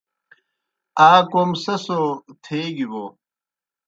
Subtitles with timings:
[1.09, 1.99] آ کوْم سہ سو
[2.43, 3.03] تھیگیْ بوْ